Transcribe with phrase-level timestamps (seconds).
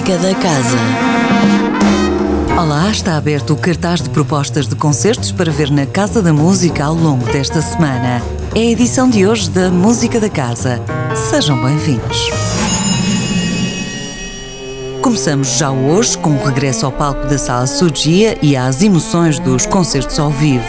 [0.00, 0.78] Música da Casa.
[2.58, 6.86] Olá, está aberto o cartaz de propostas de concertos para ver na Casa da Música
[6.86, 8.22] ao longo desta semana.
[8.54, 10.80] É a edição de hoje da Música da Casa.
[11.14, 12.30] Sejam bem-vindos.
[15.02, 19.66] Começamos já hoje com o regresso ao palco da Sala Sugia e às emoções dos
[19.66, 20.64] concertos ao vivo.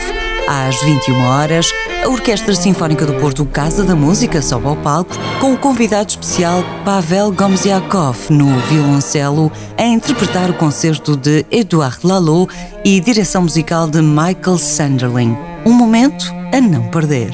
[0.46, 1.72] Às 21 horas,
[2.04, 6.64] a Orquestra Sinfónica do Porto Casa da Música sobe ao palco com o convidado especial
[6.84, 12.50] Pavel Gomziakov no violoncelo a interpretar o concerto de Edouard Lalo
[12.84, 15.38] e direção musical de Michael Sanderling.
[15.66, 17.32] Um momento a não perder.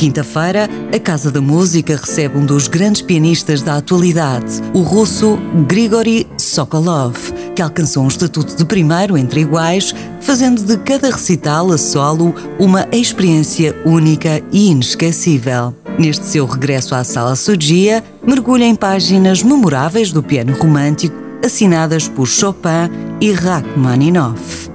[0.00, 6.26] Quinta-feira, a Casa da Música recebe um dos grandes pianistas da atualidade, o russo Grigory
[6.38, 7.29] Sokolov,
[7.60, 12.88] que alcançou um estatuto de primeiro entre iguais, fazendo de cada recital a solo uma
[12.90, 15.74] experiência única e inesquecível.
[15.98, 22.26] Neste seu regresso à Sala Sugia, mergulha em páginas memoráveis do piano romântico assinadas por
[22.26, 22.88] Chopin
[23.20, 24.70] e Rachmaninoff.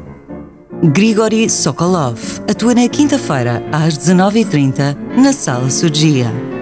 [0.83, 6.54] Grigory Sokolov atua na quinta-feira às 19h30 na Sala Sugia.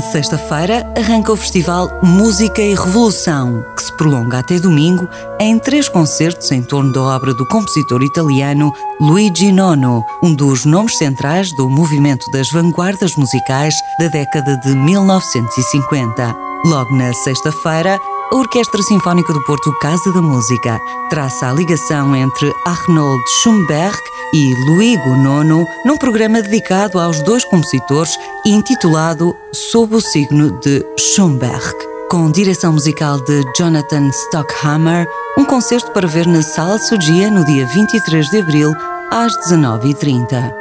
[0.00, 5.06] Sexta-feira arranca o festival Música e Revolução, que se prolonga até domingo
[5.38, 10.96] em três concertos em torno da obra do compositor italiano Luigi Nono, um dos nomes
[10.96, 16.34] centrais do movimento das vanguardas musicais da década de 1950.
[16.64, 17.98] Logo na sexta-feira,
[18.32, 23.98] a Orquestra Sinfónica do Porto Casa da Música traça a ligação entre Arnold Schoenberg
[24.32, 30.84] e Luigo Nono num programa dedicado aos dois compositores e intitulado Sob o signo de
[30.98, 31.74] Schoenberg.
[32.10, 35.08] Com direção musical de Jonathan Stockhammer,
[35.38, 38.74] um concerto para ver na Sala Sugia no dia 23 de abril
[39.10, 40.59] às 19h30.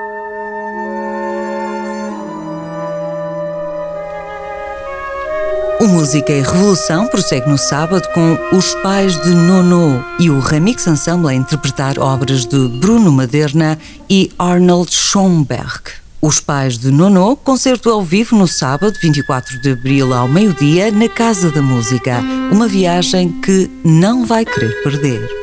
[5.82, 10.86] O Música e Revolução prossegue no sábado com Os Pais de Nono e o Remix
[10.86, 13.80] Ensemble a interpretar obras de Bruno Maderna
[14.10, 15.84] e Arnold Schoenberg.
[16.22, 21.08] Os Pais de Nono, concerto ao vivo no sábado, 24 de abril, ao meio-dia, na
[21.08, 22.20] Casa da Música.
[22.52, 25.39] Uma viagem que não vai querer perder.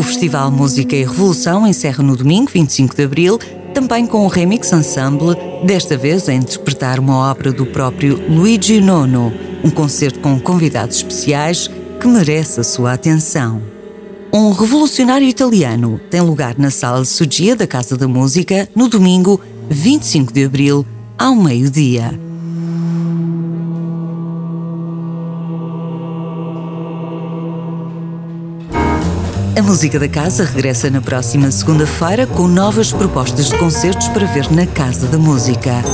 [0.00, 3.38] O Festival Música e Revolução encerra no domingo, 25 de abril,
[3.74, 9.30] também com o Remix Ensemble, desta vez a interpretar uma obra do próprio Luigi Nono,
[9.62, 11.68] um concerto com convidados especiais
[12.00, 13.60] que merece a sua atenção.
[14.32, 19.38] Um revolucionário italiano tem lugar na Sala Sugia da Casa da Música no domingo,
[19.68, 20.86] 25 de abril,
[21.18, 22.18] ao meio-dia.
[29.60, 34.50] A Música da Casa regressa na próxima segunda-feira com novas propostas de concertos para ver
[34.50, 35.84] na Casa da Música.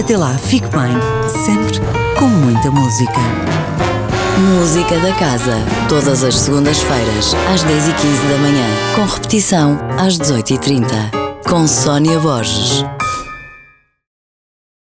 [0.00, 0.96] Até lá, fique bem,
[1.44, 1.78] sempre
[2.18, 3.20] com muita música.
[4.38, 5.54] Música da Casa,
[5.86, 10.86] todas as segundas-feiras, às 10h15 da manhã, com repetição às 18h30,
[11.46, 12.86] com Sónia Borges.